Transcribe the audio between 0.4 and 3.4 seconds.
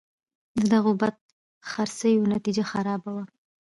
د دغو بدخرڅیو نتیجه خرابه وه.